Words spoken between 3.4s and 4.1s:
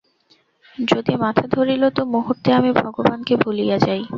ভুলিয়া যাই।